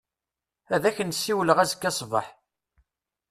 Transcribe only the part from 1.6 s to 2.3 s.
azekka ṣṣbeḥ.